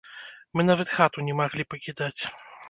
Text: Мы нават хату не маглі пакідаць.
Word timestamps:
Мы 0.55 0.63
нават 0.69 0.89
хату 0.95 1.27
не 1.27 1.35
маглі 1.41 1.67
пакідаць. 1.75 2.21